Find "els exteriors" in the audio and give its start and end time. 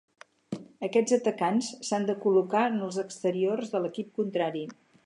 2.89-3.75